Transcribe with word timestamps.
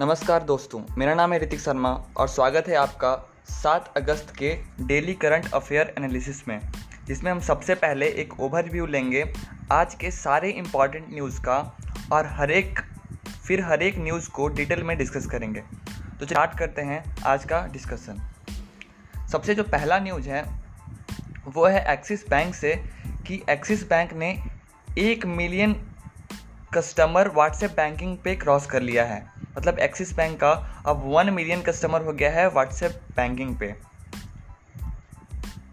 नमस्कार 0.00 0.42
दोस्तों, 0.42 0.80
मेरा 0.98 1.12
नाम 1.14 1.32
है 1.32 1.38
ऋतिक 1.38 1.60
शर्मा 1.60 1.90
और 2.16 2.28
स्वागत 2.28 2.68
है 2.68 2.74
आपका 2.74 3.10
7 3.48 3.92
अगस्त 3.96 4.32
के 4.36 4.50
डेली 4.80 5.12
करंट 5.14 5.52
अफेयर 5.54 5.94
एनालिसिस 5.98 6.48
में, 6.48 6.58
जिसमें 7.06 7.30
हम 7.30 7.40
सबसे 7.40 7.74
पहले 7.74 8.06
एक 8.12 8.40
ओवरव्यू 8.40 8.86
लेंगे 8.86 9.22
आज 9.72 9.94
के 9.94 10.10
सारे 10.10 10.50
इंपॉर्टेंट 10.50 11.06
न्यूज़ 11.10 11.40
का 11.40 11.58
और 12.12 12.26
हर 12.26 12.50
एक, 12.50 12.80
फिर 13.46 13.64
हर 13.64 13.82
एक 13.82 13.98
न्यूज़ 13.98 14.28
को 14.30 14.48
डिटेल 14.48 14.82
में 14.82 14.96
डिस्कस 14.98 15.26
करेंगे। 15.26 15.60
तो 16.20 16.26
स्टार्ट 16.26 16.58
करते 16.58 16.82
हैं 16.82 17.02
आज 17.26 17.44
का 17.44 17.66
डिस्कशन 17.66 18.20
सबसे 19.32 19.54
जो 19.54 19.62
पहला 19.62 19.98
न्यूज़ 19.98 20.28
है, 20.28 20.42
वो 21.46 21.66
है 21.66 21.84
एक्सिस 21.92 22.28
बैंक 22.30 22.54
से 22.54 22.74
कि 23.26 23.42
एक्सिस 23.50 23.88
बैंक 23.88 24.12
ने 24.12 24.36
एक 24.98 25.26
मिलियन 25.26 25.76
कस्टमर 26.74 27.28
व्हाट्सएप 27.28 27.70
बैंकिंग 27.70 28.16
पे 28.18 28.34
क्रॉस 28.36 28.66
कर 28.66 28.82
लिया 28.82 29.04
है। 29.04 29.33
मतलब 29.58 29.78
एक्सिस 29.78 30.16
बैंक 30.16 30.40
का 30.40 30.50
अब 30.86 31.02
वन 31.04 31.30
मिलियन 31.30 31.62
कस्टमर 31.62 32.02
हो 32.02 32.12
गया 32.12 32.30
है 32.30 32.48
व्हाट्सएप 32.48 33.00
बैंकिंग 33.16 33.56
पे। 33.56 33.74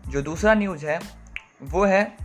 जो 0.08 0.22
दूसरा 0.22 0.54
न्यूज़ 0.54 0.86
है, 0.86 1.00
वो 1.62 1.86
है 1.86 2.18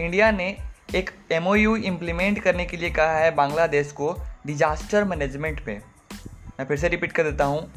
इंडिया 0.00 0.30
ने 0.30 0.56
एक 0.94 1.10
एम 1.32 1.46
ओ 1.46 1.54
यू 1.54 1.76
इम्प्लीमेंट 1.76 2.42
करने 2.42 2.64
के 2.64 2.76
लिए 2.76 2.90
कहा 2.90 3.18
है 3.18 3.30
बांग्लादेश 3.30 3.92
को 3.92 4.22
डिजास्टर 4.46 5.04
मैनेजमेंट 5.04 5.64
पे। 5.64 5.82
मैं 6.58 6.66
फिर 6.66 6.76
से 6.76 6.88
रिपीट 6.88 7.12
कर 7.12 7.22
देता 7.22 7.44
हूँ। 7.44 7.72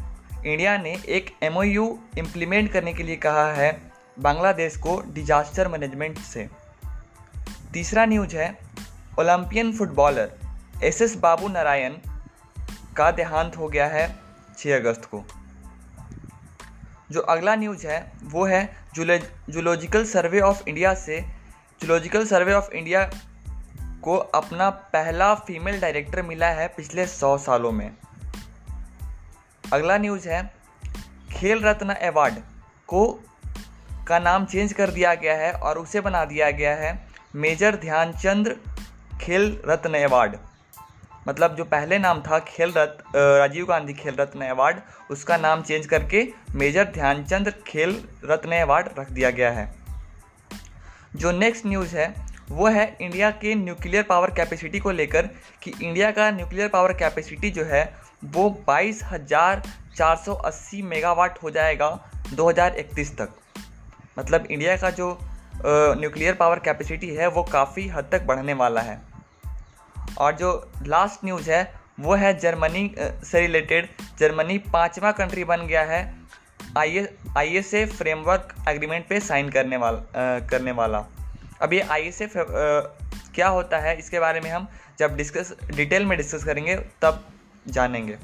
इंडिया 0.45 0.77
ने 0.77 0.93
एक 1.09 1.35
एम 1.43 1.57
ओ 1.57 1.63
यू 1.63 1.99
इम्प्लीमेंट 2.17 2.71
करने 2.71 2.93
के 2.93 3.03
लिए 3.03 3.15
कहा 3.15 3.53
है 3.53 3.91
बांग्लादेश 4.19 4.77
को 4.77 5.03
डिजास्टर 5.07 5.67
मैनेजमेंट 5.67 6.17
से। 6.17 6.49
तीसरा 7.73 8.05
न्यूज़ 8.05 8.35
है 8.35 8.57
Olympian 9.19 9.73
footballer 9.73 10.31
S 10.83 11.01
S 11.01 11.15
Babu 11.17 11.47
Narayan 11.47 11.93
का 12.97 13.11
देहांत 13.11 13.57
हो 13.57 13.67
गया 13.67 13.87
है 13.87 14.19
6 14.57 14.71
अगस्त 14.71 15.05
को। 15.05 15.25
जो 17.11 17.19
अगला 17.19 17.55
न्यूज़ 17.55 17.87
है, 17.87 18.11
वो 18.23 18.45
है 18.45 18.75
जूलॉजिकल 19.49 20.05
सर्वे 20.05 20.39
ऑफ़ 20.39 20.67
इंडिया 20.67 20.93
से 20.93 21.21
जूलॉजिकल 21.81 22.25
सर्वे 22.25 22.53
ऑफ़ 22.53 22.71
इंडिया 22.71 23.09
को 24.03 24.17
अपना 24.17 24.69
पहला 24.69 25.35
फीमेल 25.35 25.81
डायरेक्टर 25.81 26.21
मिला 26.21 26.47
है 26.47 26.67
पिछले 26.67 27.07
सौ 27.07 27.37
सालों 27.37 27.71
में। 27.71 27.91
अगला 29.73 29.97
न्यूज़ 29.97 30.29
है, 30.29 30.53
खेल 31.31 31.63
रत्न 31.63 31.89
अवार्ड 31.89 32.35
को, 32.87 33.23
का 34.07 34.19
नाम 34.19 34.45
चेंज 34.45 34.73
कर 34.73 34.89
दिया 34.89 35.13
गया 35.13 35.35
है 35.35 35.51
और 35.53 35.77
उसे 35.77 36.01
बना 36.01 36.25
दिया 36.25 36.51
गया 36.51 36.75
है 36.75 37.07
मेजर 37.35 37.75
ध्यानचंद 37.75 38.59
खेल 39.21 39.61
रत्न 39.65 40.03
अवार्ड 40.03 40.37
मतलब 41.27 41.55
जो 41.55 41.63
पहले 41.65 41.97
नाम 41.99 42.21
था 42.21 42.39
खेल 42.39 42.73
रत्न 42.73 43.19
राजीव 43.39 43.65
गांधी 43.65 43.93
खेल 43.93 44.15
रत्न 44.15 44.45
अवार्ड, 44.45 44.77
उसका 45.11 45.37
नाम 45.37 45.61
चेंज 45.61 45.85
करके 45.85 46.27
मेजर 46.55 46.85
ध्यानचंद 46.85 47.53
खेल 47.67 48.01
रत्न 48.25 48.61
अवार्ड 48.61 48.89
रख 48.99 49.11
दिया 49.11 49.29
गया 49.29 49.51
है। 49.51 49.69
जो 51.15 51.31
नेक्स्ट 51.31 51.65
न्यूज़ 51.65 51.95
है, 51.97 52.13
वो 52.49 52.67
है 52.67 52.85
इंडिया 53.01 53.29
के 53.31 53.55
न्यूक्लियर 53.55 54.03
पावर 54.03 54.31
कैपेसिटी 54.31 54.79
को 54.79 54.91
लेकर 54.91 55.29
कि 55.63 55.73
इंडिया 55.83 56.11
का 56.11 56.29
न्यूक्लियर 56.31 56.67
पावर 56.67 56.93
कैपेसिटी 56.93 57.49
जो 57.49 57.63
है, 57.63 57.83
वो 58.25 58.49
बाईस 58.67 59.03
हज़ार 59.03 59.61
चार 59.95 60.15
सौ 60.15 60.33
अस्सी 60.33 60.81
मेगावाट 60.81 61.41
हो 61.43 61.49
जाएगा 61.49 61.89
2031 62.33 63.15
तक। 63.17 63.29
मतलब 64.19 64.45
इंडिया 64.45 64.75
का 64.77 64.89
जो 64.89 65.17
न्यूक्लियर 65.65 66.33
पावर 66.33 66.59
कैपेसिटी 66.59 67.07
है, 67.07 67.27
वो 67.27 67.43
काफ़ी 67.43 67.87
हद 67.87 68.09
तक 68.11 68.23
बढ़ने 68.23 68.53
वाला 68.53 68.81
है। 68.81 69.10
और 70.21 70.35
जो 70.35 70.49
लास्ट 70.83 71.25
न्यूज़ 71.25 71.49
है, 71.51 71.61
वो 71.99 72.15
है 72.15 72.37
जर्मनी 72.39 72.83
से 72.97 73.39
रिलेटेड 73.39 73.89
जर्मनी 74.19 74.57
पाँचवा 74.73 75.11
कंट्री 75.11 75.43
बन 75.43 75.65
गया 75.67 75.81
है 75.83 76.01
I 76.77 77.05
I 77.37 77.55
S 77.57 77.73
A 77.73 77.85
framework 77.87 78.55
agreement 78.69 79.07
पे 79.07 79.19
साइन 79.19 79.49
करने 79.49 79.77
वाला 79.77 80.39
करने 80.47 80.71
वाला। 80.71 81.05
अब 81.61 81.73
ये 81.73 81.81
आई 81.81 82.01
एस 82.01 82.21
ए 82.21 82.29
क्या 82.35 83.47
होता 83.47 83.77
है, 83.79 83.97
इसके 83.99 84.19
बारे 84.19 84.39
में 84.41 84.49
हम 84.51 84.67
जब 84.99 85.15
डिस्कस 85.17 85.53
डिटेल 85.75 86.05
में 86.05 86.17
डिस्कस 86.17 86.43
करेंगे, 86.43 86.75
तब 86.75 87.23
जानेंगे। 87.67 88.17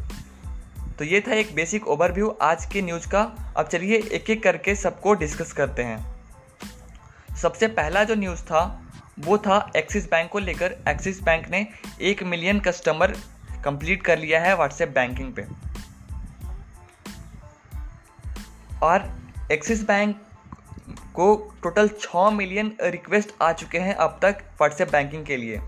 तो 0.98 1.06
ये 1.06 1.22
था 1.22 1.34
एक 1.34 1.54
बेसिक 1.56 1.88
ओवरव्यू 1.88 2.30
आज 2.42 2.66
के 2.66 2.82
न्यूज़ 2.82 3.08
का। 3.10 3.22
अब 3.58 3.68
चलिए 3.68 3.98
एक 3.98 4.30
एक 4.30 4.44
करके 4.44 4.76
सबको 4.76 5.14
डिस्कस 5.16 5.54
करते 5.54 5.84
हैं। 5.84 7.36
सबसे 7.36 7.68
पहला 7.70 8.04
जो 8.04 8.16
न्यूज़ 8.16 8.42
था 8.44 8.87
वो 9.20 9.38
था 9.38 9.72
एक्सिस 9.76 10.10
बैंक 10.10 10.30
को 10.30 10.40
लेकर। 10.40 10.76
एक्सिस 10.88 11.24
बैंक 11.24 11.50
ने 11.50 11.68
एक 12.02 12.24
मिलियन 12.24 12.60
कस्टमर 12.60 13.18
कंप्लीट 13.66 14.04
कर 14.04 14.20
लिया 14.20 14.42
है 14.42 14.56
व्हाट्सएप 14.56 14.90
बैंकिंग 14.90 15.34
पे। 15.34 15.46
और 18.84 19.20
एक्सिस 19.52 19.84
बैंक 19.84 20.22
को 21.14 21.56
टोटल 21.64 21.88
छः 21.88 22.30
मिलियन 22.30 22.78
रिक्वेस्ट 22.82 23.30
आ 23.42 23.54
चुके 23.54 23.80
हैं 23.80 23.96
अब 23.96 24.20
तक 24.22 24.38
व्हाट्सएप 24.42 24.92
बैंकिंग 24.92 25.26
के 25.26 25.38
लिए। 25.38 25.62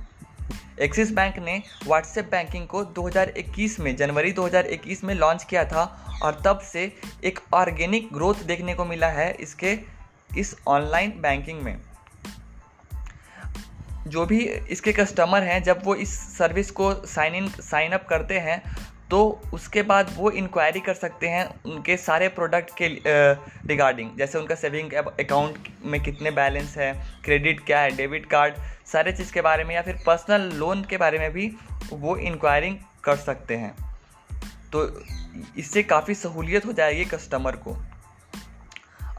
एक्सिस 0.82 1.12
बैंक 1.12 1.38
ने 1.38 1.64
व्हाट्सएप 1.86 2.32
बैंकिंग 2.32 2.68
को 2.68 2.86
2021 2.86 3.80
में, 3.80 3.96
जनवरी 3.96 4.32
2021 4.32 5.04
में 5.04 5.16
लॉन्च 5.16 5.44
किया 5.44 5.66
था 5.66 6.06
और 6.24 6.42
तब 6.46 6.60
से 6.60 6.96
एक 7.24 7.40
ऑर्गेनिक 7.54 8.10
ग्रोथ 8.14 8.36
देखने 8.36 8.74
को 8.74 8.86
मिला 8.86 9.08
है 9.08 9.34
इसके, 9.34 9.80
इस 10.38 10.56
ऑनलाइन 10.68 11.14
बैंकिंग 11.18 11.62
में। 11.62 11.89
जो 14.10 14.26
भी 14.26 14.40
इसके 14.70 14.92
कस्टमर 14.94 15.44
हैं, 15.44 15.62
जब 15.64 15.82
वो 15.86 15.96
इस 15.96 16.20
सर्विस 16.38 16.72
को 16.72 16.94
साइन 17.08 17.36
इन 17.36 17.48
साइन 17.62 17.92
अप 17.92 18.06
करते 18.10 18.40
हैं 18.40 18.62
तो 19.10 19.20
उसके 19.54 19.82
बाद 19.84 20.14
वो 20.16 20.30
इंक्वायरी 20.32 20.80
कर 20.80 20.94
सकते 20.94 21.28
हैं 21.28 21.46
उनके 21.66 21.96
सारे 21.98 22.28
प्रोडक्ट 22.30 22.72
के 22.78 22.88
रिगार्डिंग 23.68 24.10
जैसे 24.18 24.38
उनका 24.38 24.56
सेविंग 24.56 24.94
अकाउंट 24.94 25.68
में 25.86 26.02
कितने 26.04 26.32
बैलेंस 26.32 26.78
है 26.78 26.94
क्रेडिट 27.26 27.66
क्या 27.66 27.80
है 27.80 27.96
डेबिट 27.96 28.26
कार्ड 28.26 28.56
सारे 28.86 29.12
चीज़ 29.12 29.34
के 29.34 29.42
बारे 29.42 29.64
में 29.64 29.74
या 29.76 29.82
फिर 29.82 29.98
पर्सनल 30.08 30.50
लोन 30.58 30.84
के 30.90 30.98
बारे 30.98 31.20
में 31.20 31.32
भी 31.34 31.52
वो 31.92 32.16
इंक्वायरिंग 32.18 32.76
कर 33.04 33.16
सकते 33.18 33.56
हैं। 33.56 33.74
तो 34.72 34.88
इससे 35.58 35.84
काफ़ी 35.84 36.16
सहूलियत 36.16 36.66
हो 36.66 36.74
जाएगी 36.74 37.06
कस्टमर 37.06 37.56
को। 37.58 37.76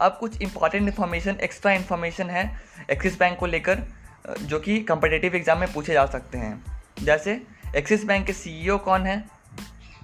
अब 0.00 0.16
कुछ 0.20 0.40
इंपॉर्टेंट 0.42 0.86
इन्फॉर्मेशन 0.88 1.36
एक्स्ट्रा 1.42 1.72
इन्फॉर्मेशन 1.72 2.30
है 2.30 2.44
एक्सिस 2.90 3.18
बैंक 3.18 3.38
को 3.38 3.46
लेकर। 3.46 3.82
जो 4.28 4.60
कि 4.60 4.78
कंपटेटिव 4.82 5.34
एग्ज़ाम 5.34 5.58
में 5.58 5.72
पूछे 5.72 5.92
जा 5.92 6.06
सकते 6.06 6.38
हैं। 6.38 6.82
जैसे 7.02 7.42
एक्सिस 7.76 8.04
बैंक 8.04 8.26
के 8.26 8.32
सीईओ 8.32 8.78
e 8.78 8.80
कौन 8.80 9.06
है? 9.06 9.24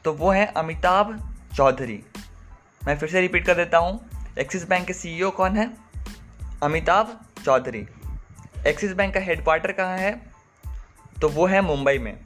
तो 0.05 0.13
वो 0.13 0.31
है 0.31 0.47
अमिताभ 0.47 1.35
चौधरी। 1.57 2.03
मैं 2.87 2.99
फिर 2.99 3.09
से 3.09 3.21
रिपीट 3.21 3.47
कर 3.47 3.55
देता 3.55 3.79
हूँ। 3.79 4.11
एक्सिस 4.39 4.69
बैंक 4.69 4.87
के 4.87 4.93
सीईओ 4.93 5.31
e 5.31 5.33
कौन 5.33 5.57
है? 5.57 5.71
अमिताभ 6.63 7.21
चौधरी। 7.45 7.87
एक्सिस 8.67 8.93
बैंक 8.93 9.15
का 9.15 9.21
हेडक्वार्टर 9.21 9.73
कहाँ 9.73 9.99
है? 9.99 10.23
तो 11.21 11.29
वो 11.29 11.47
है 11.47 11.61
मुंबई 11.61 11.99
में। 11.99 12.19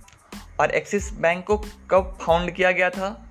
और 0.61 0.71
एक्सिस 0.71 1.13
बैंक 1.13 1.45
को 1.47 1.57
कब 1.91 2.19
फाउंड 2.23 2.51
किया 2.51 2.71
गया 2.71 2.91
था? 2.91 3.31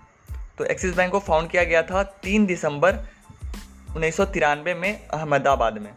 तो 0.57 0.65
एक्सिस 0.65 0.95
बैंक 0.95 1.11
को 1.11 1.19
फाउंड 1.19 1.49
किया 1.49 1.63
गया 1.63 1.83
था 1.83 2.03
तीन 2.03 2.45
दिसंबर 2.45 2.95
उन्नीस 3.95 4.17
सौ 4.17 4.25
तिरानवे 4.25 4.73
में 4.73 5.07
अहमदाबाद 5.07 5.77
में। 5.77 5.91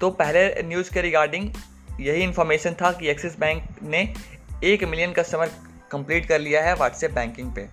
तो 0.00 0.10
पहले 0.10 0.62
न्यूज़ 0.62 0.94
के 0.94 1.00
रिगार्डिंग 1.00 1.54
यही 2.00 2.22
इन्फॉर्मेशन 2.22 2.74
था 2.74 2.92
कि 2.92 3.08
एक्सिस 3.08 3.38
बैंक 3.38 3.62
ने 3.82 4.14
एक 4.64 4.84
मिलियन 4.84 5.12
कस्टमर 5.12 5.50
कंप्लीट 5.90 6.26
कर 6.26 6.38
लिया 6.38 6.64
है 6.64 6.74
व्हाट्सएप 6.74 7.10
बैंकिंग 7.10 7.54
पे। 7.54 7.68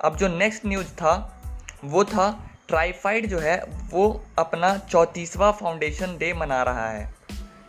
अब 0.00 0.16
जो 0.16 0.28
नेक्स्ट 0.28 0.66
न्यूज़ 0.66 0.86
था, 0.86 1.42
वो 1.84 2.04
था 2.04 2.50
ट्राईफाइड 2.68 3.26
जो 3.26 3.38
है, 3.38 3.62
वो 3.90 4.26
अपना 4.38 4.78
चौंतीसवा 4.78 5.50
फाउंडेशन 5.52 6.18
डे 6.18 6.34
मना 6.34 6.62
रहा 6.62 6.90
है। 6.90 7.14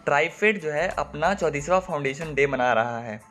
ट्राईफेड 0.06 0.62
जो 0.62 0.72
है, 0.72 0.88
अपना 0.88 1.34
चौंतीसवा 1.34 1.80
फाउंडेशन 1.80 2.34
डे 2.34 2.48
मना 2.48 2.74
रहा 2.74 3.00
है। 3.00 3.22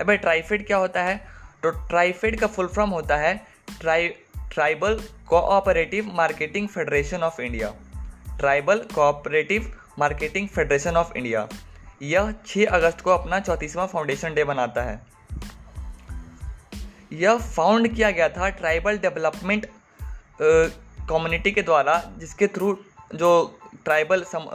अब 0.00 0.12
ट्राईफेड 0.12 0.66
क्या 0.66 0.76
होता 0.76 1.02
है? 1.02 1.26
तो 1.62 1.70
ट्राईफेड 1.70 2.40
का 2.40 2.46
फुल 2.46 2.66
फॉर्म 2.66 2.90
होता 2.90 3.16
है 3.16 3.46
try 3.80 4.08
tribal 4.52 5.00
cooperative 5.28 6.10
marketing 6.14 6.68
federation 6.68 7.22
of 7.22 7.42
India 7.42 7.74
tribal 8.38 8.78
cooperative 8.78 9.80
marketing 9.98 10.48
federation 10.48 10.96
of 10.96 11.12
India. 11.16 11.48
यह 12.02 12.32
6 12.46 12.64
अगस्त 12.66 13.00
को 13.00 13.10
अपना 13.10 13.40
चौंतीसवां 13.40 13.86
फाउंडेशन 13.86 14.34
डे 14.34 14.44
मनाता 14.44 14.82
है। 14.82 15.00
यह 17.12 17.38
फाउंड 17.38 17.94
किया 17.94 18.10
गया 18.10 18.28
था 18.28 18.48
ट्राइबल 18.50 18.98
डेवलपमेंट 18.98 19.66
कम्युनिटी 21.08 21.52
के 21.52 21.62
द्वारा 21.62 22.02
जिसके 22.18 22.46
थ्रू 22.46 22.76
जो 23.14 23.60
ट्राइबल 23.84 24.22
सम, 24.22 24.46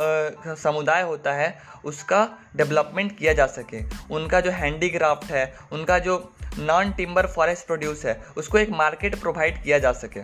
समुदाय 0.56 1.02
होता 1.02 1.34
है 1.34 1.62
उसका 1.86 2.28
डेवलपमेंट 2.56 3.18
किया 3.18 3.34
जा 3.34 3.46
सके। 3.48 3.84
उनका 4.12 4.40
जो 4.42 4.52
हैंडीक्राफ्ट 4.52 5.32
है 5.32 5.46
उनका 5.72 6.00
जो 6.00 6.18
नॉन 6.60 6.92
टिम्बर 6.92 7.28
फॉरेस्ट 7.28 7.66
प्रोड्यूस 7.66 8.06
है 8.06 8.20
उसको 8.38 8.58
एक 8.58 8.70
मार्केट 8.70 9.20
प्रोवाइड 9.20 9.64
किया 9.64 9.80
जा 9.80 9.92
सके। 9.94 10.22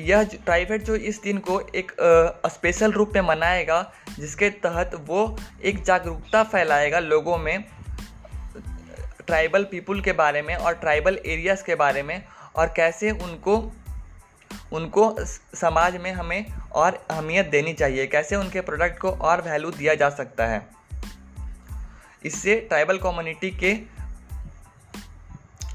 यह 0.00 0.24
प्राइवेट 0.44 0.82
जो 0.82 0.94
इस 0.96 1.20
दिन 1.22 1.38
को 1.38 1.60
एक 1.74 1.92
स्पेशल 2.46 2.92
रूप 2.92 3.12
में 3.14 3.20
मनाएगा, 3.22 3.80
जिसके 4.18 4.50
तहत 4.60 4.90
वो 5.06 5.36
एक 5.62 5.82
जागरूकता 5.84 6.42
फैलाएगा 6.44 6.98
लोगों 6.98 7.38
में 7.38 7.64
ट्राइबल 9.26 9.64
पीपुल 9.64 10.00
के 10.00 10.12
बारे 10.12 10.42
में 10.42 10.54
और 10.56 10.74
ट्राइबल 10.74 11.18
एरियाज़ 11.26 11.64
के 11.64 11.74
बारे 11.74 12.02
में, 12.02 12.22
और 12.56 12.72
कैसे 12.76 13.10
उनको 13.10 13.56
उनको 14.72 15.14
समाज 15.54 15.96
में 15.96 16.12
हमें 16.12 16.52
और 16.72 16.94
अहमियत 17.10 17.46
देनी 17.46 17.72
चाहिए, 17.72 18.06
कैसे 18.06 18.36
उनके 18.36 18.60
प्रोडक्ट 18.60 18.98
को 18.98 19.10
और 19.10 19.40
वैल्यू 19.42 19.70
दिया 19.70 19.94
जा 19.94 20.10
सकता 20.10 20.46
है। 20.46 20.68
इससे 22.24 22.56
ट्राइबल 22.60 22.98
कम्युनिटी 22.98 23.50
के 23.62 23.74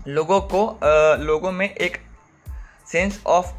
लोगों 0.08 0.40
को 0.54 0.80
लोगों 1.24 1.52
में 1.52 1.70
एक 1.70 1.98
सेंस 2.88 3.22
ऑफ़ 3.26 3.54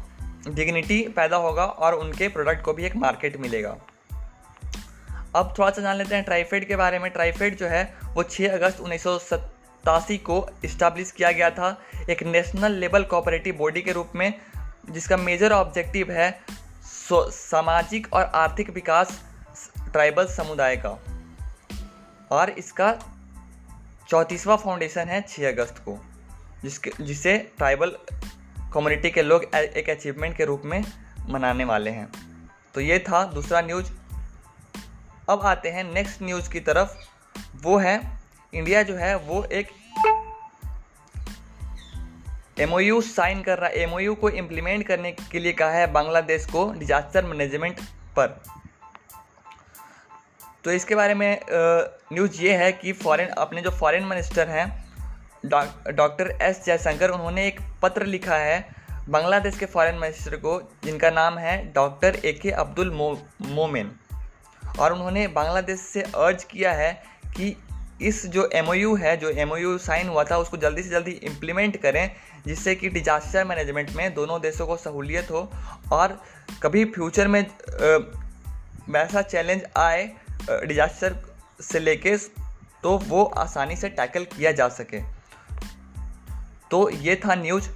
डिग्निटी 0.47 1.07
पैदा 1.07 1.37
होगा 1.37 1.65
और 1.65 1.95
उनके 1.95 2.27
प्रोडक्ट 2.27 2.61
को 2.61 2.73
भी 2.73 2.85
एक 2.85 2.95
मार्केट 2.95 3.37
मिलेगा। 3.37 3.77
अब 5.35 5.53
थोड़ा 5.59 5.69
सा 5.69 5.81
जान 5.81 5.95
लेते 5.95 6.15
हैं 6.15 6.23
ट्राइफेड 6.23 6.67
के 6.67 6.75
बारे 6.75 6.99
में। 6.99 7.11
ट्राइफेड 7.11 7.57
जो 7.57 7.67
है, 7.67 7.97
वो 8.13 8.23
6 8.23 8.47
अगस्त 8.47 8.79
उन्नीस 8.79 9.03
सौ 9.03 9.17
सत्तासी 9.19 10.17
को 10.17 10.49
इस्टाब्लिश 10.65 11.11
किया 11.11 11.31
गया 11.31 11.49
था 11.49 11.81
एक 12.09 12.23
नेशनल 12.23 12.71
लेवल 12.71 13.03
कोऑपरेटिव 13.03 13.55
बॉडी 13.55 13.81
के 13.81 13.91
रूप 13.91 14.11
में, 14.15 14.33
जिसका 14.89 15.17
मेजर 15.17 15.51
ऑब्जेक्टिव 15.51 16.11
है 16.11 16.39
सामाजिक 17.13 18.13
और 18.13 18.23
आर्थिक 18.23 18.69
विकास 18.69 19.23
ट्राइबल 19.79 20.27
समुदाय 20.27 20.75
का। 20.77 20.99
और 22.31 22.49
इसका 22.49 22.99
चौंतीसवा 24.09 24.55
फाउंडेशन 24.55 25.07
है 25.07 25.21
6 25.21 25.43
अगस्त 25.43 25.77
को, 25.77 26.05
जिसके, 26.63 26.91
जिसे 27.01 27.37
ट्राइबल 27.57 27.97
कम्युनिटी 28.73 29.09
के 29.11 29.21
लोग 29.21 29.43
एक 29.55 29.89
अचीवमेंट 29.89 30.35
के 30.37 30.45
रूप 30.45 30.61
में 30.65 30.83
मनाने 31.29 31.63
वाले 31.63 31.91
हैं। 31.91 32.07
तो 32.73 32.81
ये 32.81 32.99
था 32.99 33.23
दूसरा 33.25 33.61
न्यूज़ 33.61 33.91
अब 35.29 35.41
आते 35.41 35.69
हैं 35.69 35.83
नेक्स्ट 35.83 36.21
न्यूज़ 36.23 36.49
की 36.49 36.59
तरफ़। 36.59 36.95
वो 37.63 37.77
है 37.77 38.01
इंडिया 38.53 38.83
जो 38.83 38.95
है, 38.95 39.15
वो 39.17 39.43
एक 39.43 39.67
एमओयू 42.59 43.01
साइन 43.01 43.41
कर 43.43 43.57
रहा 43.57 43.69
है। 43.69 43.75
एमओयू 43.75 44.15
को 44.15 44.29
इम्प्लीमेंट 44.29 44.85
करने 44.87 45.11
के 45.11 45.39
लिए 45.39 45.53
कहा 45.53 45.71
है 45.71 45.91
बांग्लादेश 45.91 46.45
को 46.45 46.71
डिजास्टर 46.73 47.25
मैनेजमेंट 47.25 47.81
पर। 48.15 48.41
तो 50.63 50.71
इसके 50.71 50.95
बारे 50.95 51.13
में 51.13 51.39
न्यूज़ 52.13 52.41
ये 52.41 52.55
है 52.57 52.71
कि 52.71 52.93
फॉरेन 52.93 53.27
अपने 53.27 53.61
जो 53.61 53.71
फॉरेन 53.71 54.03
मिनिस्टर 54.03 54.49
हैं 54.49 54.86
डॉक्टर 55.47 56.37
एस 56.41 56.63
जयशंकर, 56.65 57.09
उन्होंने 57.09 57.47
एक 57.47 57.59
पत्र 57.81 58.05
लिखा 58.05 58.35
है 58.35 58.65
बांग्लादेश 59.09 59.57
के 59.57 59.65
फॉरेन 59.65 59.95
मिनिस्टर 59.95 60.35
को, 60.35 60.59
जिनका 60.83 61.09
नाम 61.11 61.37
है 61.37 61.55
डॉक्टर 61.73 62.15
ए 62.15 62.31
के 62.33 62.51
अब्दुल 62.53 62.91
मो, 62.91 63.09
मोमिन। 63.41 63.91
और 64.79 64.93
उन्होंने 64.93 65.27
बांग्लादेश 65.27 65.79
से 65.79 66.01
अर्ज़ 66.01 66.45
किया 66.45 66.71
है 66.73 66.91
कि 67.27 67.55
इस 68.01 68.25
जो 68.25 68.49
एमओयू 68.53 68.95
है, 68.95 69.15
जो 69.17 69.29
एमओयू 69.29 69.77
साइन 69.77 70.09
हुआ 70.09 70.23
था, 70.23 70.37
उसको 70.37 70.57
जल्दी 70.57 70.83
से 70.83 70.89
जल्दी 70.89 71.11
इम्प्लीमेंट 71.11 71.77
करें, 71.77 72.11
जिससे 72.45 72.75
कि 72.75 72.89
डिजास्टर 72.89 73.45
मैनेजमेंट 73.45 73.89
में 73.91 74.13
दोनों 74.13 74.39
देशों 74.41 74.67
को 74.67 74.77
सहूलियत 74.77 75.31
हो 75.31 75.49
और 75.91 76.21
कभी 76.63 76.85
फ्यूचर 76.85 77.27
में 77.27 77.45
वैसा 78.89 79.21
चैलेंज 79.21 79.63
आए 79.77 80.03
डिजास्टर 80.41 81.15
से 81.61 81.79
लेके 81.79 82.17
तो 82.83 82.97
वो 82.99 83.23
आसानी 83.37 83.75
से 83.75 83.89
टैकल 83.89 84.25
किया 84.27 84.51
जा 84.51 84.67
सके। 84.69 84.99
तो 86.71 86.89
ये 86.89 87.15
था 87.15 87.35
न्यूज़ 87.35 87.69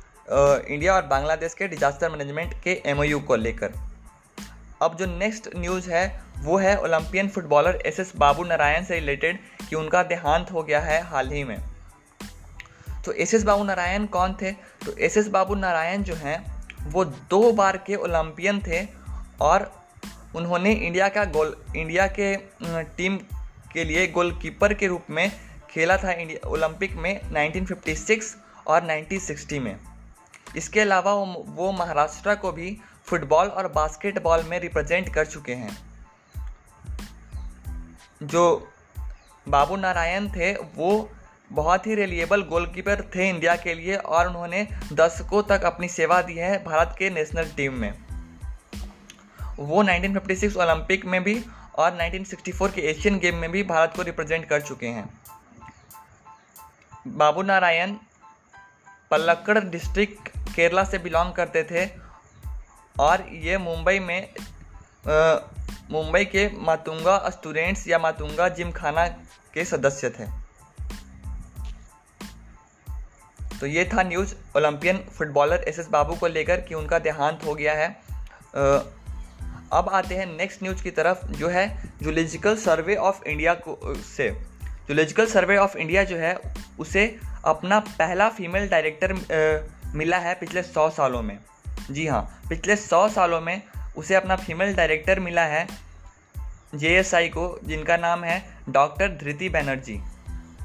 इंडिया 0.67 0.93
और 0.93 1.05
बांग्लादेश 1.05 1.53
के 1.53 1.67
डिजास्टर 1.67 2.09
मैनेजमेंट 2.09 2.53
के 2.63 2.81
एमओयू 2.85 3.19
को 3.19 3.35
लेकर। 3.35 3.73
अब 4.81 4.95
जो 4.97 5.05
नेक्स्ट 5.05 5.49
न्यूज़ 5.55 5.89
है, 5.89 6.21
वो 6.37 6.57
है 6.57 6.75
Olympian 6.77 7.27
footballer 7.29 7.81
S 7.85 7.99
S 7.99 8.11
Babu 8.15 8.43
Narayan 8.43 8.83
से 8.83 8.95
रिलेटेड 8.95 9.39
कि 9.69 9.75
उनका 9.75 10.03
देहांत 10.03 10.51
हो 10.51 10.63
गया 10.63 10.79
है 10.79 11.01
हाल 11.01 11.29
ही 11.29 11.43
में। 11.43 11.57
तो 13.05 13.11
एस 13.13 13.33
एस 13.33 13.43
बाबू 13.43 13.63
नारायण 13.63 14.05
कौन 14.05 14.33
थे? 14.41 14.51
तो 14.85 14.95
एस 14.97 15.17
एस 15.17 15.27
बाबू 15.27 15.55
नारायण 15.55 16.03
जो 16.03 16.15
हैं, 16.15 16.39
वो 16.83 17.05
दो 17.05 17.51
बार 17.51 17.77
के 17.77 17.95
ओलंपियन 17.95 18.61
थे 18.61 18.85
और 19.41 19.71
उन्होंने 20.35 20.71
इंडिया 20.71 21.07
का 21.09 21.23
गोल 21.25 21.55
इंडिया 21.77 22.07
के 22.19 22.35
टीम 22.97 23.17
के 23.73 23.83
लिए 23.83 24.07
गोलकीपर 24.07 24.73
के 24.73 24.87
रूप 24.87 25.05
में 25.09 25.31
खेला 25.69 25.97
था 25.97 26.11
इंडिया 26.11 26.49
ओलंपिक 26.49 26.95
में 26.95 27.19
1956 27.21 28.35
और 28.67 28.81
1960 28.81 29.59
में। 29.59 29.79
इसके 30.55 30.79
अलावा 30.79 31.13
वो 31.47 31.71
महाराष्ट्र 31.71 32.35
को 32.35 32.51
भी 32.51 32.77
फुटबॉल 33.05 33.47
और 33.47 33.67
बास्केटबॉल 33.67 34.43
में 34.43 34.59
रिप्रेजेंट 34.59 35.13
कर 35.13 35.25
चुके 35.25 35.53
हैं। 35.53 35.77
जो 38.23 38.71
बाबू 39.47 39.75
नारायण 39.75 40.29
थे, 40.29 40.53
वो 40.53 41.09
बहुत 41.51 41.87
ही 41.87 41.95
रिलिएबल 41.95 42.41
गोलकीपर 42.41 43.01
थे 43.15 43.29
इंडिया 43.29 43.55
के 43.55 43.73
लिए 43.73 43.95
और 43.95 44.27
उन्होंने 44.27 44.67
दशकों 44.93 45.43
तक 45.43 45.63
अपनी 45.63 45.87
सेवा 45.87 46.21
दी 46.21 46.33
है 46.33 46.63
भारत 46.63 46.95
के 46.99 47.09
नेशनल 47.09 47.45
टीम 47.45 47.73
में। 47.73 47.93
वो 49.59 49.83
1956 49.83 50.57
ओलंपिक 50.57 51.05
में 51.05 51.23
भी 51.23 51.45
और 51.75 51.91
1964 51.91 52.71
के 52.71 52.81
एशियन 52.81 53.19
गेम 53.19 53.35
में 53.35 53.51
भी 53.51 53.63
भारत 53.63 53.93
को 53.95 54.01
रिप्रेजेंट 54.01 54.45
कर 54.45 54.61
चुके 54.61 54.87
हैं। 54.87 55.21
बाबू 57.07 57.41
नारायण 57.41 57.95
पलक्कड़ 59.11 59.59
डिस्ट्रिक्ट 59.59 60.29
केरला 60.55 60.83
से 60.83 60.97
बिलोंग 60.97 61.33
करते 61.33 61.63
थे 61.63 61.85
और 62.99 63.27
ये 63.33 63.57
मुंबई 63.57 63.99
में 63.99 64.33
मुंबई 65.91 66.25
के 66.25 66.47
मातुंगा 66.57 67.17
स्टूडेंट्स 67.29 67.87
या 67.87 67.99
मातुंगा 67.99 68.47
जिम 68.49 68.71
खाना 68.71 69.07
के 69.53 69.65
सदस्य 69.65 70.09
थे। 70.09 70.25
तो 73.59 73.67
ये 73.67 73.83
था 73.85 74.03
news 74.03 74.33
Olympian 74.57 74.97
footballer 75.17 75.63
S 75.67 75.79
S 75.79 75.87
Babu 75.87 76.15
को 76.15 76.27
लेकर 76.27 76.61
कि 76.61 76.75
उनका 76.75 76.99
देहांत 76.99 77.43
हो 77.45 77.55
गया 77.55 77.73
है। 77.73 77.89
अब 79.73 79.89
आते 79.93 80.15
हैं 80.15 80.25
नेक्स्ट 80.25 80.63
न्यूज़ 80.63 80.83
की 80.83 80.91
तरफ़, 80.91 81.25
जो 81.25 81.49
है 81.49 81.93
जूलॉजिकल 82.01 82.55
सर्वे 82.57 82.95
ऑफ़ 82.95 83.23
इंडिया 83.23 83.53
को 83.53 83.95
से। 83.95 84.29
जूलॉजिकल 84.87 85.25
सर्वे 85.25 85.57
ऑफ़ 85.57 85.77
इंडिया 85.77 86.03
जो 86.03 86.17
है, 86.17 86.35
उसे 86.79 87.19
अपना 87.45 87.79
पहला 87.79 88.29
फीमेल 88.29 88.67
डायरेक्टर 88.69 89.13
मिला 89.95 90.17
है 90.17 90.33
पिछले 90.35 90.63
सौ 90.63 90.89
सालों 90.89 91.21
में। 91.21 91.37
जी 91.91 92.07
हाँ 92.07 92.21
पिछले 92.49 92.75
सौ 92.75 93.07
सालों 93.09 93.41
में 93.41 93.61
उसे 93.97 94.15
अपना 94.15 94.35
फीमेल 94.35 94.75
डायरेक्टर 94.75 95.19
मिला 95.19 95.45
है 95.45 95.67
जेएसआई 96.75 97.27
को, 97.29 97.59
जिनका 97.63 97.97
नाम 97.97 98.23
है 98.23 98.43
डॉक्टर 98.69 99.07
धृति 99.17 99.49
बैनर्जी 99.49 99.99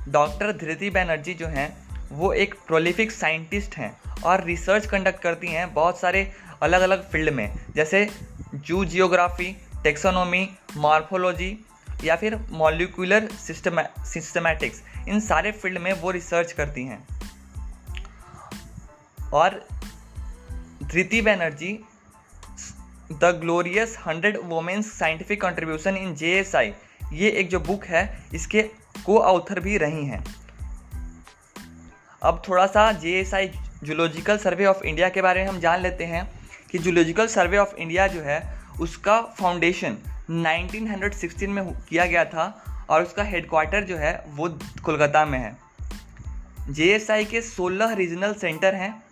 डॉक्टर 0.08 0.52
धृति 0.52 0.90
बैनर्जी 0.90 1.34
जो 1.34 1.46
हैं, 1.46 1.86
वो 2.12 2.32
एक 2.32 2.54
प्रोलिफिक 2.66 3.12
साइंटिस्ट 3.12 3.76
हैं 3.76 4.20
और 4.22 4.44
रिसर्च 4.44 4.86
कंडक्ट 4.86 5.22
करती 5.22 5.46
हैं 5.46 5.72
बहुत 5.74 6.00
सारे 6.00 6.30
अलग 6.62 6.80
अलग 6.80 7.10
फ़ील्ड 7.10 7.32
में, 7.34 7.54
जैसे 7.76 8.08
जू 8.54 8.84
जियोग्राफी 8.84 9.56
टेक्सोनोमी 9.84 10.48
मॉर्फोलॉजी 10.76 11.66
या 12.04 12.16
फिर 12.16 12.36
मॉलिकुलर 12.50 13.28
सिस्टम 13.46 13.82
सिस्टमैटिक्स 14.04 14.82
इन 15.08 15.20
सारे 15.20 15.52
फ़ील्ड 15.52 15.78
में 15.78 15.92
वो 15.92 16.10
रिसर्च 16.10 16.52
करती 16.52 16.84
हैं। 16.84 17.06
और 19.32 19.68
Dhriti 20.82 21.22
Banerjee 21.22 21.84
the 23.12 23.24
glorious 23.24 23.98
hundred 24.06 24.38
women's 24.44 24.98
scientific 24.98 25.40
contribution 25.40 25.96
in 25.96 26.14
J 26.14 26.38
S 26.40 26.54
I 26.54 26.72
ये 27.12 27.30
एक 27.30 27.48
जो 27.48 27.60
बुक 27.60 27.84
है, 27.84 28.18
इसके 28.34 28.62
को 29.06 29.18
ऑथर 29.18 29.60
भी 29.60 29.78
रही 29.78 30.04
हैं। 30.06 30.24
अब 32.22 32.42
थोड़ा 32.48 32.66
सा 32.66 32.92
J 32.92 33.20
S 33.20 33.34
I 33.34 33.52
zoological 33.84 34.38
survey 34.38 34.66
of 34.66 34.82
India 34.82 35.08
के 35.08 35.22
बारे 35.22 35.42
में 35.42 35.48
हम 35.48 35.60
जान 35.60 35.80
लेते 35.80 36.04
हैं 36.04 36.40
कि 36.70 36.78
जूलॉजिकल 36.78 37.26
सर्वे 37.26 37.58
ऑफ़ 37.58 37.74
इंडिया 37.74 38.06
जो 38.06 38.20
है, 38.20 38.58
उसका 38.80 39.22
फाउंडेशन 39.22 39.96
1916 40.30 41.48
में 41.48 41.74
किया 41.74 42.06
गया 42.06 42.24
था। 42.24 42.65
और 42.90 43.02
उसका 43.02 43.22
हेडक्वार्टर 43.22 43.84
जो 43.84 43.96
है 43.96 44.24
वो 44.28 44.58
कोलकाता 44.84 45.24
में 45.24 45.38
है। 45.38 45.56
जेएसआई 46.70 47.24
के 47.24 47.42
16 47.42 47.92
रीजनल 47.92 48.34
सेंटर 48.34 48.74
हैं, 48.74 49.02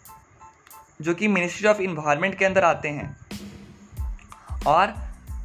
जो 1.03 1.15
कि 1.15 1.29
मिनिस्ट्री 1.29 1.69
ऑफ़ 1.69 1.81
इन्वायरमेंट 1.81 2.39
के 2.39 2.45
अंदर 2.45 2.65
आते 2.65 2.89
हैं। 2.89 3.17
और 4.67 4.95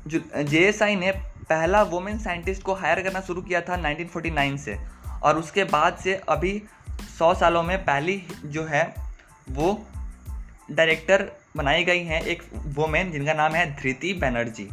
जो 0.07 0.19
जे 0.43 0.95
ने 0.95 1.12
पहला 1.50 1.83
वुमेन 1.83 2.19
साइंटिस्ट 2.19 2.63
को 2.63 2.74
हायर 2.74 3.03
करना 3.03 3.21
शुरू 3.21 3.41
किया 3.41 3.62
था 3.62 3.75
1949 3.77 4.57
से। 4.57 4.79
और 5.24 5.38
उसके 5.38 5.63
बाद 5.63 5.98
से 5.98 6.21
अभी 6.29 6.63
100 7.17 7.36
सालों 7.36 7.63
में 7.63 7.86
पहली 7.86 8.24
जो 8.45 8.65
है 8.65 8.95
वो 9.50 9.88
डायरेक्टर 10.71 11.31
बनाई 11.57 11.83
गई 11.83 12.03
हैं 12.03 12.21
एक 12.21 12.43
वुमेन 12.53 13.12
जिनका 13.12 13.33
नाम 13.33 13.51
है 13.51 13.81
धृति 13.81 14.13
बनर्जी। 14.13 14.69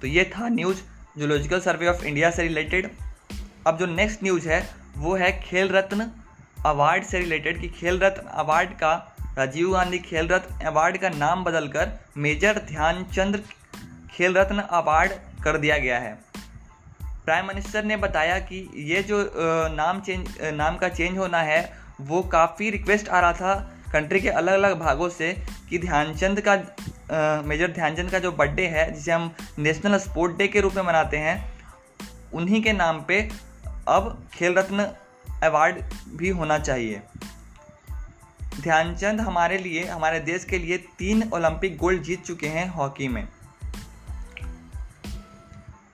तो 0.00 0.06
ये 0.06 0.24
था 0.24 0.48
news 0.48 0.82
zoological 1.18 1.60
survey 1.60 1.86
of 1.88 2.04
India 2.04 2.30
से 2.30 2.42
रिलेटेड 2.42 2.90
अब 3.66 3.76
जो 3.78 3.86
नेक्स्ट 3.86 4.22
न्यूज़ 4.22 4.48
है, 4.48 4.60
वो 4.96 5.14
है 5.16 5.30
खेल 5.40 5.68
रत्न 5.68 6.10
अवार्ड 6.66 7.04
से 7.04 7.18
रिलेटेड 7.18 7.60
कि 7.60 7.68
खेल 7.70 7.98
रत्न 8.00 8.26
अवार्ड 8.34 8.70
का, 8.72 8.92
राजीव 9.38 9.70
गांधी 9.72 9.98
खेल 9.98 10.28
रत्न 10.28 10.66
अवार्ड 10.66 10.96
का 10.96 11.08
नाम 11.08 11.44
बदलकर 11.44 11.92
मेजर 12.16 12.58
ध्यानचंद 12.68 13.42
खेल 14.12 14.34
रत्न 14.34 14.60
अवार्ड 14.60 15.12
कर 15.44 15.58
दिया 15.58 15.78
गया 15.78 15.98
है। 15.98 16.12
प्राइम 17.24 17.46
मिनिस्टर 17.48 17.84
ने 17.84 17.96
बताया 17.96 18.38
कि 18.40 18.68
ये 18.86 19.02
जो 19.02 19.18
नाम 19.74 20.00
चेंज 20.00 20.28
नाम 20.54 20.76
का 20.76 20.88
चेंज 20.90 21.18
होना 21.18 21.38
है, 21.42 21.72
वो 22.00 22.22
काफ़ी 22.22 22.70
रिक्वेस्ट 22.70 23.08
आ 23.08 23.20
रहा 23.20 23.32
था 23.32 23.54
कंट्री 23.92 24.20
के 24.20 24.28
अलग 24.30 24.52
अलग 24.52 24.78
भागों 24.80 25.08
से 25.08 25.32
कि 25.70 25.78
ध्यानचंद 25.78 26.40
का 26.40 26.56
मेजर 27.12 27.70
ध्यानचंद 27.70 28.10
का 28.10 28.18
जो 28.18 28.32
बर्थडे 28.32 28.66
है, 28.66 28.92
जिसे 28.92 29.12
हम 29.12 29.34
नेशनल 29.58 29.98
स्पोर्ट 29.98 30.36
डे 30.36 30.48
के 30.48 30.60
रूप 30.60 30.74
में 30.74 30.82
मनाते 30.82 31.16
हैं, 31.16 31.52
उन्हीं 32.34 32.62
के 32.62 32.72
नाम 32.72 33.02
पे 33.02 33.30
अब 33.88 34.28
खेल 34.32 34.54
रत्न 34.54 34.92
अवार्ड 35.42 35.76
भी 36.08 36.28
होना 36.28 36.58
चाहिए। 36.58 37.02
ध्यानचंद 38.60 39.20
हमारे 39.20 39.58
लिए, 39.58 39.84
हमारे 39.84 40.20
देश 40.20 40.44
के 40.44 40.58
लिए 40.58 40.78
तीन 40.78 41.30
ओलंपिक 41.34 41.76
गोल्ड 41.76 42.02
जीत 42.02 42.24
चुके 42.24 42.46
हैं 42.46 42.68
हॉकी 42.68 43.08
में। 43.08 43.28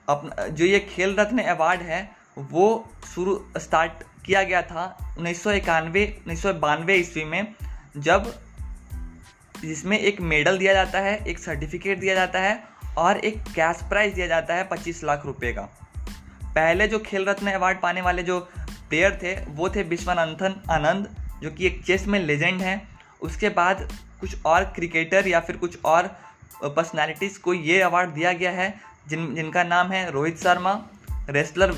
अपना 0.09 0.47
जो 0.47 0.65
ये 0.65 0.79
खेल 0.79 1.15
रत्न 1.15 1.39
अवार्ड 1.39 1.81
है, 1.81 2.11
वो 2.37 2.89
शुरू, 3.15 3.51
स्टार्ट 3.57 3.91
किया 4.25 4.43
गया 4.43 4.61
था 4.61 5.15
उन्नीस 5.17 5.43
सौ 5.43 5.51
इक्यानवे, 5.51 6.05
उन्नीस 6.19 6.41
सौ 6.41 6.53
बानवे 6.53 6.95
ईस्वी 6.95 7.23
में, 7.23 7.55
जब 7.97 8.33
जिसमें 9.63 9.99
एक 9.99 10.21
मेडल 10.21 10.57
दिया 10.57 10.73
जाता 10.73 10.99
है, 10.99 11.17
एक 11.25 11.39
सर्टिफिकेट 11.39 11.99
दिया 11.99 12.15
जाता 12.15 12.39
है 12.39 12.63
और 12.97 13.17
एक 13.17 13.43
कैश 13.55 13.79
प्राइज 13.83 14.13
दिया 14.13 14.27
जाता 14.27 14.55
है 14.55 14.63
पच्चीस 14.63 15.03
लाख 15.03 15.25
रुपये 15.25 15.53
का। 15.53 15.61
पहले 16.55 16.87
जो 16.87 16.99
खेल 16.99 17.25
रत्न 17.25 17.51
अवार्ड 17.51 17.81
पाने 17.81 18.01
वाले 18.01 18.23
जो 18.23 18.39
प्लेयर 18.89 19.19
थे, 19.23 19.33
वो 19.49 19.69
थे 19.69 19.83
विश्वनाथन 19.83 20.61
आनंद, 20.71 21.07
जो 21.41 21.51
कि 21.51 21.67
एक 21.67 21.83
चेस 21.85 22.07
में 22.07 22.19
लेजेंड 22.19 22.61
हैं। 22.61 22.99
उसके 23.21 23.49
बाद 23.49 23.93
कुछ 24.21 24.35
और 24.45 24.63
क्रिकेटर 24.63 25.27
या 25.27 25.39
फिर 25.39 25.57
कुछ 25.57 25.77
और 25.85 26.07
पर्सनालिटीज़ 26.63 27.39
को 27.39 27.53
ये 27.53 27.81
अवार्ड 27.81 28.09
दिया 28.09 28.33
गया 28.33 28.51
है, 28.51 28.79
जिन, 29.07 29.35
जिनका 29.35 29.63
नाम 29.63 29.91
है 29.91 30.11
Rohit 30.11 30.37
Sharma 30.37 30.85
wrestler 31.29 31.73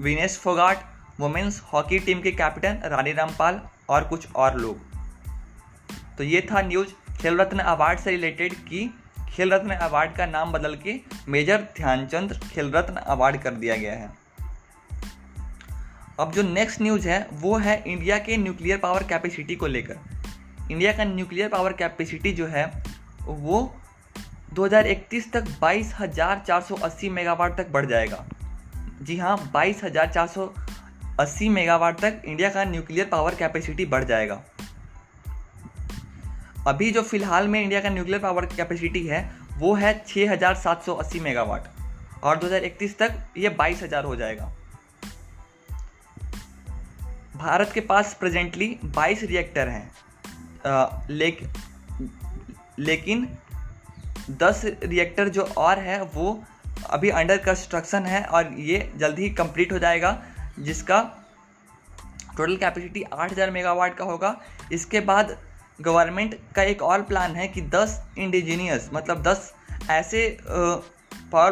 Vinesh 0.00 0.38
Phogat 0.38 0.78
women's 1.20 1.62
hockey 1.72 1.98
team 1.98 2.20
के 2.20 2.32
कैप्टन 2.32 2.80
रानी 2.84 3.12
रामपाल 3.12 3.60
और 3.88 4.04
कुछ 4.04 4.32
और 4.32 4.58
लोग। 4.58 4.78
तो 6.18 6.24
ये 6.24 6.40
था 6.52 6.62
न्यूज़ 6.62 6.88
खेल 7.20 7.40
रत्न 7.40 7.58
अवार्ड 7.58 7.98
से 7.98 8.10
रिलेटेड 8.10 8.54
कि 8.54 8.94
खेल 9.28 9.52
रत्न 9.52 9.70
अवार्ड 9.70 10.16
का 10.16 10.26
नाम 10.26 10.52
बदल 10.52 10.76
के 10.76 11.00
मेजर 11.28 11.60
ध्यानचंद 11.60 12.40
खेल 12.52 12.70
रत्न 12.72 12.94
अवार्ड 12.94 13.42
कर 13.42 13.50
दिया 13.50 13.76
गया 13.76 13.92
है। 13.92 14.10
अब 16.20 16.32
जो 16.32 16.42
नेक्स्ट 16.42 16.82
न्यूज़ 16.82 17.08
है 17.08 17.28
वो 17.32 17.58
है 17.58 17.84
इंडिया 17.86 18.18
के 18.18 18.36
न्यूक्लियर 18.36 18.78
पावर 18.78 19.02
कैपेसिटी 19.02 19.56
को 19.56 19.66
लेकर। 19.66 19.98
इंडिया 20.70 20.92
का 20.92 21.04
न्यूक्लियर 21.04 21.48
पावर 21.48 21.72
कैपेसिटी 21.72 22.32
जो 22.32 22.46
है 22.46 22.82
वो 23.22 23.76
2031 24.54 25.32
तक 25.32 25.44
22,480 25.60 27.08
मेगावाट 27.08 27.56
तक 27.56 27.68
बढ़ 27.68 27.86
जाएगा। 27.86 28.24
जी 29.02 29.18
हाँ 29.18 29.52
22,480 29.52 31.48
मेगावाट 31.48 32.00
तक 32.00 32.22
इंडिया 32.24 32.50
का 32.50 32.64
न्यूक्लियर 32.64 33.06
पावर 33.06 33.34
कैपेसिटी 33.34 33.86
बढ़ 33.86 34.04
जाएगा। 34.04 34.42
अभी 36.66 36.90
जो 36.90 37.02
फ़िलहाल 37.02 37.48
में 37.48 37.60
इंडिया 37.62 37.80
का 37.80 37.90
न्यूक्लियर 37.90 38.20
पावर 38.20 38.46
कैपेसिटी 38.46 39.06
है 39.06 39.20
वो 39.58 39.74
है 39.74 39.92
6,780 40.06 41.20
मेगावाट। 41.20 41.68
और 42.22 42.38
2031 42.38 42.98
तक 42.98 43.18
ये 43.38 43.48
22,000 43.50 44.04
हो 44.04 44.16
जाएगा। 44.16 44.52
भारत 47.36 47.70
के 47.74 47.80
पास 47.80 48.14
प्रेजेंटली 48.14 48.78
22 48.86 49.22
रिएक्टर 49.22 49.68
हैं। 49.68 49.90
लेक, 51.10 51.40
लेकिन 52.78 53.28
दस 54.30 54.62
रिएक्टर 54.64 55.28
जो 55.28 55.42
और 55.58 55.78
है 55.78 56.02
वो 56.04 56.44
अभी 56.90 57.10
अंडर 57.10 57.36
कंस्ट्रक्शन 57.36 58.06
है 58.06 58.22
और 58.24 58.54
ये 58.60 58.92
जल्दी 58.96 59.22
ही 59.22 59.30
कंप्लीट 59.30 59.72
हो 59.72 59.78
जाएगा 59.78 60.22
जिसका 60.58 61.00
टोटल 62.36 62.56
कैपेसिटी 62.56 63.02
8000 63.14 63.50
मेगावाट 63.50 63.96
का 63.96 64.04
होगा। 64.04 64.34
इसके 64.72 65.00
बाद 65.00 65.36
गवर्नमेंट 65.80 66.38
का 66.54 66.62
एक 66.62 66.82
और 66.82 67.02
प्लान 67.02 67.36
है 67.36 67.48
कि 67.48 67.62
10 67.62 68.00
इंडिजीनियस 68.18 68.90
मतलब 68.94 69.22
10 69.22 69.52
ऐसे 69.90 70.38
पावर 70.42 71.50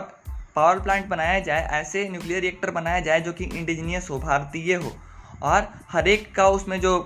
पावर 0.57 0.79
प्लांट 0.81 1.07
बनाया 1.07 1.41
जाए, 1.41 1.63
ऐसे 1.63 2.09
न्यूक्लियर 2.09 2.41
रिएक्टर 2.41 2.71
बनाया 2.71 3.01
जाए 3.01 3.21
जो 3.21 3.33
कि 3.33 3.45
इंडिजीनियस 3.45 4.11
हो, 4.11 4.19
भारतीय 4.19 4.75
हो। 4.75 4.93
और 5.43 5.69
हर 5.89 6.09
एक 6.09 6.35
का 6.35 6.47
उसमें 6.49 6.81
जो 6.81 6.99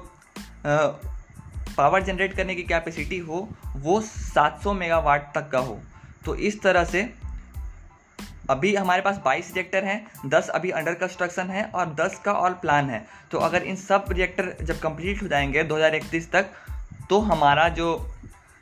पावर 0.67 2.03
जनरेट 2.03 2.37
करने 2.37 2.55
की 2.55 2.62
कैपेसिटी 2.62 3.19
हो, 3.19 3.49
वो 3.77 4.00
700 4.00 4.73
मेगावाट 4.73 5.35
तक 5.35 5.49
का 5.50 5.59
हो। 5.59 5.81
तो 6.25 6.35
इस 6.35 6.61
तरह 6.62 6.85
से 6.85 7.03
अभी 8.50 8.75
हमारे 8.77 9.03
पास 9.03 9.21
22 9.27 9.53
रिएक्टर 9.55 9.85
हैं 9.85 10.07
10 10.27 10.49
अभी 10.49 10.71
अंडर 10.71 10.95
कंस्ट्रक्शन 10.95 11.50
है 11.50 11.65
और 11.65 11.95
10 11.95 12.21
का 12.25 12.33
और 12.33 12.55
प्लान 12.55 12.91
है। 12.91 13.07
तो 13.31 13.39
अगर 13.39 13.62
इन 13.62 13.77
सब 13.77 14.05
रिएक्टर 14.09 14.55
जब 14.62 14.81
कंप्लीट 14.81 15.23
हो 15.23 15.29
जाएँगे 15.29 15.65
2031 15.65 16.31
तक 16.33 16.47
तो 17.11 17.21
हमारा 17.21 17.69
जो 17.69 18.14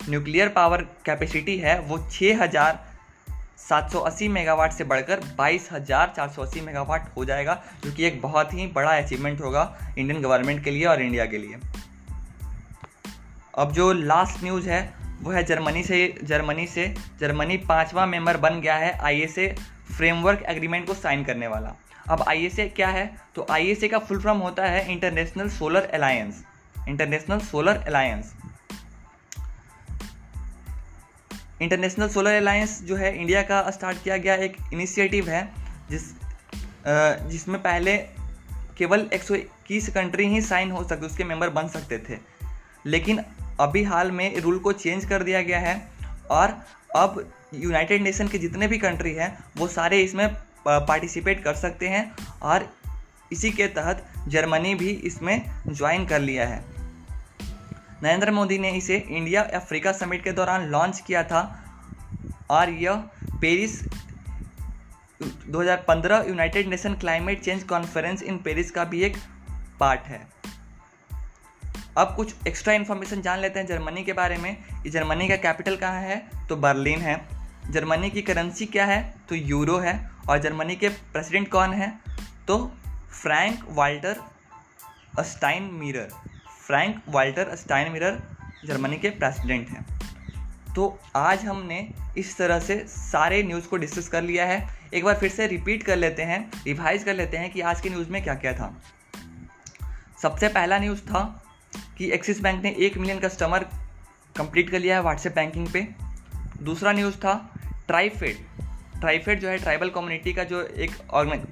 न्यूक्लियर 0.09 0.49
पावर 0.49 0.87
कैपेसिटी 1.07 1.59
है 1.59 1.81
वो 1.81 2.11
6780 2.11 4.29
मेगावाट 4.29 4.73
से 4.73 4.85
बढ़कर 4.85 5.21
22480 5.37 6.61
मेगावाट 6.61 7.17
हो 7.17 7.25
जाएगा, 7.25 7.63
जो 7.85 7.93
कि 7.93 8.05
एक 8.05 8.23
बहुत 8.23 8.55
ही 8.55 8.67
बड़ा 8.67 8.91
अचीवमेंट 8.91 9.41
होगा 9.41 9.79
इंडियन 9.99 10.23
गवर्नमेंट 10.23 10.65
के 10.65 10.71
लिए 10.71 10.85
और 10.85 11.03
इंडिया 11.03 11.27
के 11.27 11.39
लिए। 11.39 11.57
अब 13.59 13.73
जो 13.73 13.93
लास्ट 13.93 14.45
न्यूज़ 14.45 14.69
है, 14.69 14.95
वो 15.23 15.31
है 15.31 15.45
जर्मनी 15.45 15.83
से 15.83 16.19
जर्मनी 16.25 16.67
से 16.67 16.95
जर्मनी 17.21 17.57
पांचवा 17.57 18.07
मेंबर 18.07 18.37
बन 18.37 18.61
गया 18.61 18.77
है 18.77 18.99
आई 18.99 19.27
फ्रेमवर्क 19.97 20.43
एग्रीमेंट 20.43 20.87
को 20.87 20.95
साइन 20.95 21.25
करने 21.25 21.47
वाला। 21.47 21.75
अब 22.11 22.25
आई 22.29 22.73
क्या 22.77 22.89
है? 22.89 23.17
तो 23.35 23.47
आई 23.51 23.79
का 23.85 23.99
फुल 23.99 24.21
फॉर्म 24.21 24.39
होता 24.39 24.67
है 24.67 24.93
international 24.93 25.51
solar 25.51 25.91
alliance 25.95 26.45
international 26.89 27.41
solar 27.41 27.77
alliance 27.77 28.33
international 31.63 32.09
solar 32.09 32.35
alliance 32.35 32.81
जो 32.83 32.97
है 32.97 33.17
इंडिया 33.17 33.43
का 33.43 33.71
स्टार्ट 33.71 34.03
किया 34.03 34.17
गया 34.17 34.35
एक 34.35 34.57
इनिशिएटिव 34.73 35.29
है, 35.29 35.49
जिस 35.91 36.03
जिसमें 37.31 37.61
पहले 37.63 37.97
केवल 38.79 39.09
एक 39.13 39.23
सौ 39.23 39.35
इक्कीस 39.35 39.89
कंट्री 39.89 40.27
ही 40.29 40.41
साइन 40.41 40.71
हो 40.71 40.85
सकते, 40.85 41.07
उसके 41.07 41.25
मेंबर 41.25 41.51
बन 41.51 41.69
सकते 41.69 41.99
थे। 41.99 42.19
लेकिन 42.87 43.23
अभी 43.61 43.83
हाल 43.83 44.11
में 44.11 44.41
रूल 44.41 44.59
को 44.59 44.73
चेंज 44.73 45.05
कर 45.05 45.23
दिया 45.23 45.43
गया 45.43 45.59
है, 45.59 45.89
और 46.31 46.57
अब 46.97 47.33
यूनाइटेड 47.55 48.03
नेशन 48.03 48.29
के 48.29 48.39
जितने 48.39 48.67
भी 48.69 48.79
कंट्री 48.79 49.15
हैं, 49.15 49.39
वो 49.57 49.69
सारे 49.69 50.01
इसमें 50.03 50.29
पार्टिसिपेट 50.69 51.45
कर 51.45 51.55
सकते 51.55 51.89
हैं, 51.89 52.17
और 52.43 52.69
इसी 53.33 53.51
के 53.51 53.67
तहत 53.67 54.07
जर्मनी 54.29 54.75
भी 54.75 54.91
इसमें 54.91 55.51
ज्वाइन 55.69 56.07
कर 56.07 56.21
लिया 56.21 56.47
है। 56.47 56.78
नरेंद्र 58.03 58.31
मोदी 58.31 58.59
ने 58.59 58.71
इसे 58.71 58.97
इंडिया 58.97 59.43
अफ्रीका 59.43 59.93
समिट 59.93 60.25
के 60.25 60.33
दौरान 60.33 60.63
लॉन्च 60.63 61.01
किया 61.01 61.23
था 61.23 61.65
और 62.51 62.71
यह 62.71 62.95
Paris 63.41 63.83
2015 65.23 66.29
united 66.29 66.69
nation 66.69 66.95
climate 66.95 67.43
change 67.43 67.63
conference 67.63 68.23
in 68.23 68.39
Paris 68.39 68.71
का 68.71 68.85
भी 68.85 69.03
एक 69.03 69.17
पार्ट 69.81 70.01
है। 70.01 70.29
अब 71.99 72.15
कुछ 72.17 72.35
एक्स्ट्रा 72.49 72.75
इन्फॉर्मेशन 72.75 73.23
जान 73.23 73.39
लेते 73.39 73.61
हैं 73.61 73.67
जर्मनी 73.67 74.05
के 74.05 74.13
बारे 74.13 74.37
में। 74.37 74.65
जर्मनी 74.87 75.29
का 75.29 75.37
कैपिटल 75.37 75.77
कहाँ 75.77 76.01
है? 76.01 76.31
तो 76.49 76.57
बर्लिन 76.57 77.01
है। 77.01 77.29
जर्मनी 77.71 78.11
की 78.11 78.23
करेंसी 78.23 78.67
क्या 78.67 78.87
है? 78.87 79.15
तो 79.29 79.35
यूरो 79.35 79.79
है। 79.79 80.11
और 80.29 80.39
जर्मनी 80.39 80.77
के 80.77 80.89
प्रेसिडेंट 80.89 81.49
कौन 81.49 81.73
है? 81.73 81.99
तो 82.47 82.73
Frank 83.23 83.65
Walter 83.69 84.17
Steinmeier 85.63 86.28
Frank 86.69 86.97
Walter 87.09 87.55
Steinmeier 87.93 88.17
Germany 88.67 88.97
के 88.97 89.11
प्रेसिडेंट 89.11 89.69
हैं। 89.69 89.85
तो 90.75 90.99
आज 91.17 91.45
हमने 91.45 91.95
इस 92.19 92.37
तरह 92.39 92.61
से 92.61 92.77
सारे 92.89 93.43
न्यूज़ 93.43 93.69
को 93.69 93.77
डिस्कस 93.77 94.09
कर 94.09 94.23
लिया 94.23 94.47
है। 94.47 94.59
एक 94.95 95.05
बार 95.05 95.15
फिर 95.15 95.31
से 95.31 95.47
रिपीट 95.47 95.83
कर 95.83 95.97
लेते 95.97 96.23
हैं, 96.23 96.51
रिवाइज 96.67 97.05
कर 97.05 97.15
लेते 97.15 97.37
हैं 97.37 97.51
कि 97.53 97.61
आज 97.61 97.81
के 97.81 97.91
न्यूज़ 97.91 98.11
में 98.11 98.23
क्या 98.23 98.35
क्या 98.35 98.53
था। 98.53 98.83
सबसे 100.23 100.49
पहला 100.49 100.79
न्यूज़ 100.79 101.01
था 101.01 101.23
कि 101.99 102.11
एक्सिस 102.13 102.43
बैंक 102.43 102.63
ने 102.63 102.75
एक 102.79 102.99
मिलियन 102.99 103.19
कस्टमर 103.19 103.65
कंप्लीट 104.37 104.71
कर 104.71 104.79
लिया 104.79 104.97
है 104.97 105.03
व्हाट्सएप 105.03 105.35
बैंकिंग 105.35 105.69
पे। 105.69 105.87
दूसरा 106.63 106.93
न्यूज़ 106.93 107.17
था 107.17 107.35
ट्राईफेड 107.87 108.37
ट्राईफेड 109.01 109.41
जो 109.41 109.49
है, 109.49 109.59
ट्राइबल 109.59 109.91
कम्युनिटी 109.91 110.33
का 110.33 110.45
जो 110.45 110.63
एक 110.63 110.91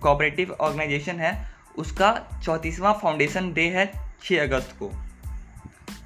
कोऑपरेटिव 0.02 0.56
ऑर्गेनाइजेशन 0.60 1.20
है, 1.20 1.50
उसका 1.78 2.40
चौंतीसवां 2.44 2.94
फाउंडेशन 2.94 3.52
डे 3.52 3.68
है 3.70 3.90
छः 4.22 4.42
अगस्त 4.42 4.76
को। 4.78 4.92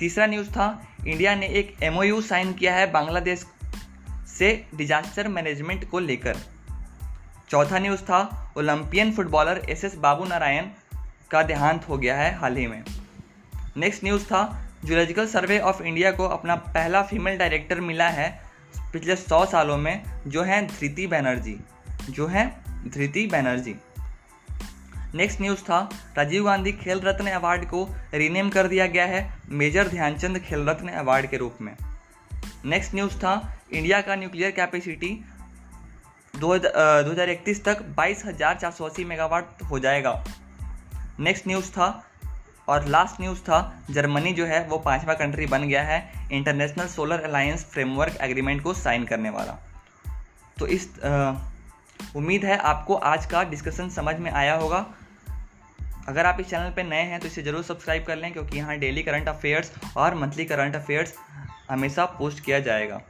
तीसरा 0.01 0.27
न्यूज़ 0.27 0.51
था 0.51 0.67
इंडिया 1.07 1.35
ने 1.35 1.47
एक 1.47 1.77
एमओयू 1.83 2.21
साइन 2.21 2.53
किया 2.53 2.75
है 2.75 2.91
बांग्लादेश 2.93 3.45
से 4.39 4.67
डिजास्टर 4.75 5.29
मैनेजमेंट 5.29 5.91
को 5.91 5.99
लेकर। 5.99 6.37
चौथा 7.51 7.79
न्यूज़ 7.79 8.01
था 8.01 8.53
Olympian 8.57 9.13
footballer 9.13 9.63
S 9.71 9.85
S 9.85 9.95
Babu 9.95 10.25
Narayan 10.25 10.67
का 11.31 11.43
देहांत 11.43 11.89
हो 11.89 11.99
गया 11.99 12.17
है 12.17 12.35
हाल 12.35 12.57
ही 12.57 12.67
में। 12.67 12.85
नेक्स्ट 13.77 14.05
न्यूज़ 14.05 14.25
था 14.25 14.67
जूलॉजिकल 14.85 15.27
सर्वे 15.27 15.59
ऑफ़ 15.59 15.83
इंडिया 15.83 16.13
को 16.13 16.29
अपना 16.29 16.57
पहला 16.57 17.03
फीमेल 17.03 17.39
डायरेक्टर 17.39 17.81
मिला 17.81 18.09
है 18.09 18.41
पिछले 18.93 19.17
सौ 19.17 19.45
सालों 19.47 19.79
में, 19.79 20.03
जो 20.27 20.43
हैं 20.43 20.67
धृति 20.67 21.07
बैनर्जी, 21.07 21.57
जो 22.11 22.27
हैं 22.27 22.65
धृति 22.91 23.27
बैनर्जी। 23.27 23.75
नेक्स्ट 25.15 25.41
न्यूज़ 25.41 25.63
था 25.65 25.79
राजीव 26.17 26.45
गांधी 26.45 26.73
खेल 26.75 27.01
रत्न 27.01 27.31
अवार्ड 27.31 27.65
को 27.65 27.85
रीनेम 28.15 28.51
कर 28.51 28.69
दिया 28.69 28.87
गया 28.87 29.05
है 29.07 29.23
मेजर 29.53 29.89
ध्यानचंद 29.89 30.39
खेल 30.41 30.69
रत्न 30.69 30.89
अवार्ड 30.99 31.27
के 31.31 31.37
रूप 31.37 31.57
में। 31.61 31.75
नेक्स्ट 32.65 32.95
न्यूज़ 32.95 33.17
था 33.19 33.33
इंडिया 33.73 34.01
का 34.01 34.15
न्यूक्लियर 34.17 34.51
कैपेसिटी 34.51 35.09
दो 36.35 36.53
हज़ार 36.55 37.31
इकतीस 37.31 37.65
तक 37.65 37.83
बाईस 37.97 38.25
हज़ार 38.27 38.57
चार 38.57 38.71
सौ 38.71 38.85
अस्सी 38.85 39.05
मेगावाट 39.05 39.63
हो 39.71 39.79
जाएगा। 39.79 40.13
नेक्स्ट 41.21 41.47
न्यूज़ 41.49 41.71
था 41.71 41.89
और 42.69 42.87
लास्ट 42.89 43.21
न्यूज़ 43.21 43.41
था 43.41 43.61
जर्मनी 43.91 44.33
जो 44.33 44.47
है 44.47 44.65
वो 44.69 44.79
पांचवा 44.81 45.15
कंट्री 45.17 45.47
बन 45.49 45.69
गया 45.69 45.83
है 45.83 45.99
international 46.33 46.87
solar 46.89 47.21
alliance 47.21 47.65
framework 47.73 48.21
agreement 48.23 48.63
को 48.63 48.75
साइन 48.77 49.05
करने 49.05 49.31
वाला। 49.31 49.59
तो 50.59 50.67
इस 50.69 50.89
आ, 51.01 51.35
उम्मीद 52.17 52.45
है 52.45 52.57
आपको 52.59 52.95
आज 52.95 53.27
का 53.27 53.43
डिस्कशन 53.45 53.89
समझ 53.91 54.15
में 54.17 54.31
आया 54.33 54.55
होगा। 54.55 54.87
अगर 56.11 56.27
आप 56.27 56.37
इस 56.41 56.47
चैनल 56.47 56.71
पर 56.71 56.85
नए 56.85 57.03
हैं 57.05 57.19
तो 57.21 57.27
इसे 57.27 57.43
ज़रूर 57.43 57.63
सब्सक्राइब 57.63 58.05
कर 58.05 58.17
लें, 58.17 58.33
क्योंकि 58.33 58.57
यहाँ 58.57 58.79
डेली 58.79 59.03
करंट 59.03 59.29
अफेयर्स 59.29 59.73
और 59.97 60.15
मंथली 60.17 60.45
करंट 60.45 60.77
अफेयर्स 60.77 61.15
हमेशा 61.69 62.05
पोस्ट 62.19 62.45
किया 62.45 62.59
जाएगा। 62.61 63.01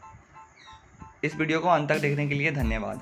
इस 1.24 1.36
वीडियो 1.36 1.60
को 1.60 1.68
अंत 1.68 1.88
तक 1.88 2.00
देखने 2.00 2.26
के 2.28 2.34
लिए 2.34 2.50
धन्यवाद। 2.52 3.00